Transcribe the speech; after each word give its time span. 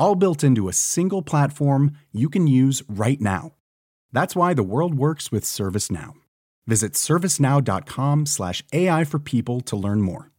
all 0.00 0.16
built 0.16 0.42
into 0.42 0.68
a 0.68 0.72
single 0.72 1.22
platform 1.22 1.92
you 2.10 2.28
can 2.28 2.48
use 2.48 2.82
right 2.88 3.20
now. 3.20 3.52
That's 4.12 4.34
why 4.34 4.54
the 4.54 4.64
world 4.64 4.94
works 4.96 5.30
with 5.30 5.44
ServiceNow. 5.44 6.14
Visit 6.66 6.94
servicenow.com/slash 6.94 8.64
AI 8.72 9.04
for 9.04 9.18
people 9.20 9.60
to 9.60 9.76
learn 9.76 10.02
more. 10.02 10.30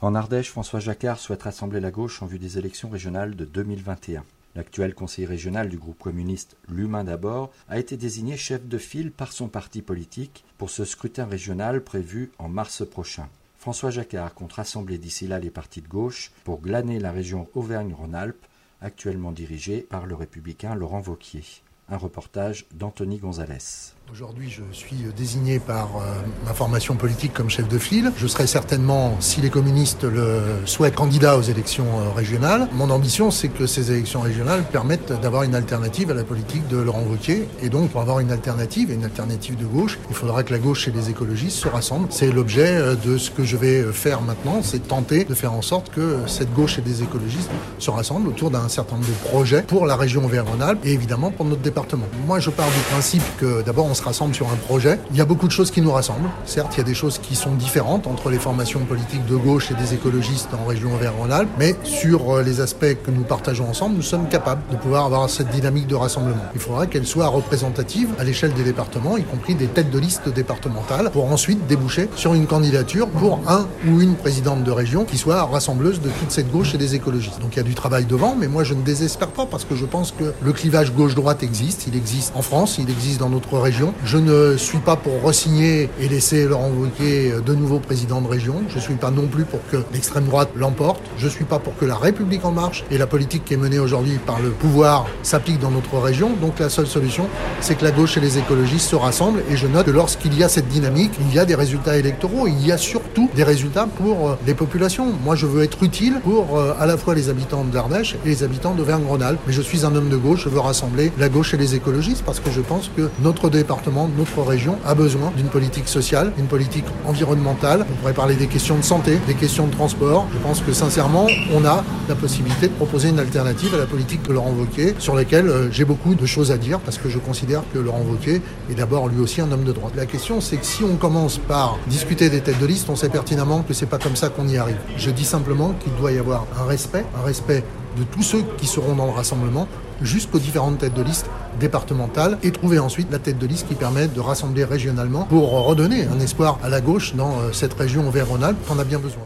En 0.00 0.14
Ardèche, 0.14 0.50
François 0.50 0.78
Jacquard 0.78 1.18
souhaite 1.18 1.42
rassembler 1.42 1.80
la 1.80 1.90
gauche 1.90 2.22
en 2.22 2.26
vue 2.26 2.38
des 2.38 2.56
élections 2.56 2.88
régionales 2.88 3.34
de 3.34 3.44
2021. 3.44 4.22
L'actuel 4.58 4.92
conseiller 4.92 5.28
régional 5.28 5.68
du 5.68 5.78
groupe 5.78 6.00
communiste 6.00 6.56
L'Humain 6.68 7.04
d'abord 7.04 7.52
a 7.68 7.78
été 7.78 7.96
désigné 7.96 8.36
chef 8.36 8.66
de 8.66 8.76
file 8.76 9.12
par 9.12 9.30
son 9.30 9.46
parti 9.46 9.82
politique 9.82 10.44
pour 10.58 10.68
ce 10.68 10.84
scrutin 10.84 11.26
régional 11.26 11.84
prévu 11.84 12.32
en 12.38 12.48
mars 12.48 12.84
prochain. 12.84 13.28
François 13.56 13.92
Jacquard 13.92 14.34
compte 14.34 14.54
rassembler 14.54 14.98
d'ici 14.98 15.28
là 15.28 15.38
les 15.38 15.50
partis 15.50 15.80
de 15.80 15.86
gauche 15.86 16.32
pour 16.42 16.60
glaner 16.60 16.98
la 16.98 17.12
région 17.12 17.48
Auvergne-Rhône-Alpes, 17.54 18.46
actuellement 18.80 19.30
dirigée 19.30 19.80
par 19.80 20.06
le 20.06 20.16
républicain 20.16 20.74
Laurent 20.74 21.02
Vauquier. 21.02 21.44
Un 21.90 21.96
reportage 21.96 22.66
d'Anthony 22.74 23.16
Gonzalez. 23.16 23.94
Aujourd'hui, 24.10 24.48
je 24.48 24.62
suis 24.72 24.96
désigné 25.16 25.58
par 25.58 25.88
euh, 25.96 26.14
ma 26.46 26.54
formation 26.54 26.96
politique 26.96 27.34
comme 27.34 27.50
chef 27.50 27.68
de 27.68 27.78
file. 27.78 28.10
Je 28.16 28.26
serai 28.26 28.46
certainement, 28.46 29.16
si 29.20 29.42
les 29.42 29.50
communistes 29.50 30.04
le 30.04 30.40
souhaitent, 30.64 30.94
candidat 30.94 31.36
aux 31.36 31.42
élections 31.42 31.84
euh, 31.84 32.10
régionales. 32.14 32.68
Mon 32.72 32.88
ambition, 32.88 33.30
c'est 33.30 33.48
que 33.48 33.66
ces 33.66 33.92
élections 33.92 34.20
régionales 34.20 34.64
permettent 34.64 35.12
d'avoir 35.20 35.42
une 35.42 35.54
alternative 35.54 36.10
à 36.10 36.14
la 36.14 36.24
politique 36.24 36.66
de 36.68 36.78
Laurent 36.78 37.02
Wauquiez. 37.02 37.46
Et 37.62 37.68
donc, 37.68 37.90
pour 37.90 38.00
avoir 38.00 38.20
une 38.20 38.32
alternative, 38.32 38.90
une 38.90 39.04
alternative 39.04 39.56
de 39.56 39.66
gauche, 39.66 39.98
il 40.08 40.16
faudra 40.16 40.42
que 40.42 40.52
la 40.52 40.58
gauche 40.58 40.88
et 40.88 40.90
les 40.90 41.10
écologistes 41.10 41.58
se 41.58 41.68
rassemblent. 41.68 42.08
C'est 42.10 42.32
l'objet 42.32 42.76
euh, 42.76 42.94
de 42.96 43.18
ce 43.18 43.30
que 43.30 43.44
je 43.44 43.58
vais 43.58 43.92
faire 43.92 44.22
maintenant, 44.22 44.62
c'est 44.62 44.88
tenter 44.88 45.24
de 45.24 45.34
faire 45.34 45.52
en 45.52 45.62
sorte 45.62 45.90
que 45.90 46.18
cette 46.26 46.52
gauche 46.54 46.78
et 46.78 46.82
des 46.82 47.02
écologistes 47.02 47.50
se 47.78 47.90
rassemblent 47.90 48.28
autour 48.28 48.50
d'un 48.50 48.68
certain 48.68 48.96
nombre 48.96 49.08
de 49.08 49.28
projets 49.28 49.62
pour 49.62 49.84
la 49.84 49.96
région 49.96 50.24
Auvergne-Rhône-Alpes 50.24 50.80
et 50.84 50.92
évidemment 50.92 51.30
pour 51.30 51.44
notre 51.44 51.60
département. 51.60 51.77
Moi, 52.26 52.40
je 52.40 52.50
pars 52.50 52.66
du 52.66 52.80
principe 52.90 53.22
que 53.38 53.62
d'abord, 53.62 53.86
on 53.86 53.94
se 53.94 54.02
rassemble 54.02 54.34
sur 54.34 54.48
un 54.48 54.56
projet. 54.56 54.98
Il 55.10 55.16
y 55.16 55.20
a 55.20 55.24
beaucoup 55.24 55.46
de 55.46 55.52
choses 55.52 55.70
qui 55.70 55.80
nous 55.80 55.92
rassemblent. 55.92 56.28
Certes, 56.44 56.74
il 56.74 56.78
y 56.78 56.80
a 56.80 56.84
des 56.84 56.94
choses 56.94 57.18
qui 57.18 57.36
sont 57.36 57.54
différentes 57.54 58.06
entre 58.06 58.30
les 58.30 58.38
formations 58.38 58.80
politiques 58.80 59.24
de 59.26 59.36
gauche 59.36 59.70
et 59.70 59.74
des 59.74 59.94
écologistes 59.94 60.48
en 60.54 60.66
région 60.66 60.94
Auvergne-Rhône-Alpes, 60.94 61.50
mais 61.58 61.76
sur 61.84 62.36
euh, 62.36 62.42
les 62.42 62.60
aspects 62.60 62.96
que 63.04 63.10
nous 63.10 63.22
partageons 63.22 63.68
ensemble, 63.68 63.96
nous 63.96 64.02
sommes 64.02 64.28
capables 64.28 64.62
de 64.70 64.76
pouvoir 64.76 65.04
avoir 65.04 65.30
cette 65.30 65.50
dynamique 65.50 65.86
de 65.86 65.94
rassemblement. 65.94 66.42
Il 66.54 66.60
faudra 66.60 66.86
qu'elle 66.86 67.06
soit 67.06 67.28
représentative 67.28 68.08
à 68.18 68.24
l'échelle 68.24 68.52
des 68.54 68.64
départements, 68.64 69.16
y 69.16 69.22
compris 69.22 69.54
des 69.54 69.66
têtes 69.66 69.90
de 69.90 69.98
liste 69.98 70.28
départementales, 70.28 71.10
pour 71.12 71.30
ensuite 71.30 71.66
déboucher 71.66 72.08
sur 72.16 72.34
une 72.34 72.46
candidature 72.46 73.08
pour 73.08 73.40
un 73.46 73.66
ou 73.86 74.00
une 74.00 74.14
présidente 74.14 74.64
de 74.64 74.70
région 74.70 75.04
qui 75.04 75.18
soit 75.18 75.42
rassembleuse 75.44 76.00
de 76.00 76.08
toute 76.08 76.30
cette 76.30 76.50
gauche 76.50 76.74
et 76.74 76.78
des 76.78 76.94
écologistes. 76.94 77.40
Donc 77.40 77.54
il 77.54 77.58
y 77.58 77.60
a 77.60 77.64
du 77.64 77.74
travail 77.74 78.04
devant, 78.04 78.34
mais 78.38 78.48
moi 78.48 78.64
je 78.64 78.74
ne 78.74 78.82
désespère 78.82 79.28
pas 79.28 79.46
parce 79.46 79.64
que 79.64 79.76
je 79.76 79.84
pense 79.84 80.12
que 80.12 80.32
le 80.42 80.52
clivage 80.52 80.92
gauche-droite 80.92 81.42
existe, 81.42 81.67
il 81.86 81.96
existe 81.96 82.32
en 82.34 82.42
France, 82.42 82.78
il 82.78 82.90
existe 82.90 83.20
dans 83.20 83.28
notre 83.28 83.58
région. 83.58 83.92
Je 84.04 84.18
ne 84.18 84.56
suis 84.56 84.78
pas 84.78 84.96
pour 84.96 85.22
resigner 85.22 85.90
et 86.00 86.08
laisser 86.08 86.46
Laurent 86.46 86.70
Wauquiez 86.70 87.34
de 87.44 87.54
nouveau 87.54 87.78
président 87.78 88.20
de 88.20 88.28
région. 88.28 88.62
Je 88.68 88.76
ne 88.76 88.80
suis 88.80 88.94
pas 88.94 89.10
non 89.10 89.26
plus 89.26 89.44
pour 89.44 89.60
que 89.70 89.78
l'extrême 89.92 90.24
droite 90.24 90.50
l'emporte. 90.56 91.00
Je 91.16 91.26
ne 91.26 91.30
suis 91.30 91.44
pas 91.44 91.58
pour 91.58 91.76
que 91.76 91.84
la 91.84 91.96
République 91.96 92.44
en 92.44 92.52
marche 92.52 92.84
et 92.90 92.98
la 92.98 93.06
politique 93.06 93.44
qui 93.44 93.54
est 93.54 93.58
menée 93.58 93.78
aujourd'hui 93.78 94.18
par 94.26 94.40
le 94.40 94.50
pouvoir 94.50 95.06
s'applique 95.22 95.58
dans 95.58 95.70
notre 95.70 95.98
région. 95.98 96.30
Donc 96.40 96.58
la 96.58 96.68
seule 96.68 96.86
solution, 96.86 97.26
c'est 97.60 97.76
que 97.76 97.84
la 97.84 97.90
gauche 97.90 98.16
et 98.16 98.20
les 98.20 98.38
écologistes 98.38 98.88
se 98.88 98.96
rassemblent. 98.96 99.42
Et 99.50 99.56
je 99.56 99.66
note 99.66 99.86
que 99.86 99.90
lorsqu'il 99.90 100.36
y 100.38 100.42
a 100.42 100.48
cette 100.48 100.68
dynamique, 100.68 101.12
il 101.20 101.34
y 101.34 101.38
a 101.38 101.44
des 101.44 101.54
résultats 101.54 101.96
électoraux. 101.96 102.46
Il 102.46 102.66
y 102.66 102.72
a 102.72 102.78
surtout 102.78 103.30
des 103.34 103.44
résultats 103.44 103.86
pour 103.86 104.30
euh, 104.30 104.38
les 104.46 104.54
populations. 104.54 105.12
Moi, 105.24 105.36
je 105.36 105.46
veux 105.46 105.62
être 105.62 105.82
utile 105.82 106.20
pour 106.22 106.58
euh, 106.58 106.74
à 106.78 106.86
la 106.86 106.96
fois 106.96 107.14
les 107.14 107.28
habitants 107.28 107.64
de 107.64 107.74
l'Ardèche 107.74 108.16
et 108.24 108.28
les 108.28 108.42
habitants 108.42 108.74
d'Auvergne-Rhône-Alpes. 108.74 109.40
Mais 109.46 109.52
je 109.52 109.62
suis 109.62 109.84
un 109.84 109.94
homme 109.94 110.08
de 110.08 110.16
gauche. 110.16 110.44
Je 110.44 110.48
veux 110.48 110.60
rassembler 110.60 111.12
la 111.18 111.28
gauche 111.28 111.54
et 111.54 111.57
les 111.58 111.74
écologistes 111.74 112.22
parce 112.24 112.40
que 112.40 112.50
je 112.50 112.60
pense 112.60 112.90
que 112.96 113.10
notre 113.20 113.50
département, 113.50 114.08
notre 114.16 114.42
région 114.42 114.78
a 114.86 114.94
besoin 114.94 115.32
d'une 115.36 115.48
politique 115.48 115.88
sociale, 115.88 116.32
d'une 116.36 116.46
politique 116.46 116.84
environnementale. 117.06 117.84
On 117.90 117.94
pourrait 117.96 118.14
parler 118.14 118.34
des 118.34 118.46
questions 118.46 118.76
de 118.76 118.82
santé, 118.82 119.18
des 119.26 119.34
questions 119.34 119.66
de 119.66 119.72
transport. 119.72 120.26
Je 120.32 120.38
pense 120.38 120.60
que 120.60 120.72
sincèrement, 120.72 121.26
on 121.54 121.64
a 121.64 121.84
la 122.08 122.14
possibilité 122.14 122.68
de 122.68 122.72
proposer 122.72 123.08
une 123.10 123.18
alternative 123.18 123.74
à 123.74 123.78
la 123.78 123.86
politique 123.86 124.22
de 124.22 124.32
Laurent 124.32 124.52
Wauquiez, 124.52 124.94
sur 124.98 125.14
laquelle 125.14 125.48
euh, 125.48 125.70
j'ai 125.70 125.84
beaucoup 125.84 126.14
de 126.14 126.26
choses 126.26 126.50
à 126.50 126.56
dire 126.56 126.78
parce 126.80 126.98
que 126.98 127.08
je 127.08 127.18
considère 127.18 127.62
que 127.72 127.78
Laurent 127.78 128.02
Wauquiez 128.08 128.40
est 128.70 128.74
d'abord 128.74 129.08
lui 129.08 129.20
aussi 129.20 129.40
un 129.40 129.50
homme 129.50 129.64
de 129.64 129.72
droite. 129.72 129.92
La 129.96 130.06
question, 130.06 130.40
c'est 130.40 130.56
que 130.56 130.66
si 130.66 130.84
on 130.84 130.96
commence 130.96 131.38
par 131.38 131.78
discuter 131.88 132.30
des 132.30 132.40
têtes 132.40 132.60
de 132.60 132.66
liste, 132.66 132.88
on 132.88 132.96
sait 132.96 133.08
pertinemment 133.08 133.62
que 133.62 133.74
c'est 133.74 133.86
pas 133.86 133.98
comme 133.98 134.16
ça 134.16 134.28
qu'on 134.28 134.48
y 134.48 134.56
arrive. 134.56 134.78
Je 134.96 135.10
dis 135.10 135.24
simplement 135.24 135.74
qu'il 135.80 135.94
doit 135.96 136.12
y 136.12 136.18
avoir 136.18 136.46
un 136.60 136.64
respect, 136.64 137.04
un 137.20 137.24
respect 137.24 137.64
de 137.96 138.04
tous 138.04 138.22
ceux 138.22 138.42
qui 138.58 138.66
seront 138.66 138.94
dans 138.94 139.06
le 139.06 139.12
rassemblement 139.12 139.66
jusqu'aux 140.02 140.38
différentes 140.38 140.78
têtes 140.78 140.94
de 140.94 141.02
liste 141.02 141.26
départementales 141.58 142.38
et 142.42 142.52
trouver 142.52 142.78
ensuite 142.78 143.10
la 143.10 143.18
tête 143.18 143.38
de 143.38 143.46
liste 143.46 143.68
qui 143.68 143.74
permet 143.74 144.08
de 144.08 144.20
rassembler 144.20 144.64
régionalement 144.64 145.24
pour 145.24 145.50
redonner 145.64 146.04
un 146.04 146.20
espoir 146.20 146.58
à 146.62 146.68
la 146.68 146.80
gauche 146.80 147.14
dans 147.14 147.38
euh, 147.40 147.52
cette 147.52 147.74
région 147.74 148.06
Auvergne-Rhône-Alpes 148.08 148.66
qu'on 148.66 148.78
a 148.78 148.84
bien 148.84 148.98
besoin. 148.98 149.22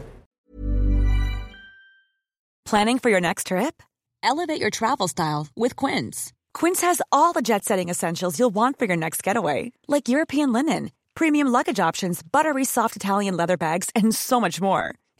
Planning 2.65 2.97
for 2.97 3.09
your 3.09 3.21
next 3.21 3.47
trip? 3.47 3.83
Elevate 4.23 4.59
your 4.59 4.71
travel 4.71 5.07
style 5.07 5.47
with 5.55 5.75
Quince. 5.75 6.31
Quince 6.53 6.81
has 6.81 7.01
all 7.11 7.33
the 7.33 7.41
jet-setting 7.41 7.89
essentials 7.89 8.39
you'll 8.39 8.53
want 8.53 8.79
for 8.79 8.85
your 8.85 8.95
next 8.95 9.21
getaway, 9.21 9.71
like 9.87 10.07
European 10.09 10.51
linen, 10.53 10.89
premium 11.13 11.49
luggage 11.49 11.79
options, 11.79 12.23
buttery 12.23 12.63
soft 12.63 12.95
Italian 12.95 13.37
leather 13.37 13.57
bags, 13.57 13.89
and 13.95 14.15
so 14.15 14.39
much 14.39 14.59
more. 14.59 14.95